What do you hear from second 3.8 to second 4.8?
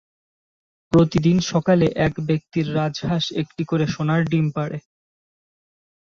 সোনার ডিম পাড়ে।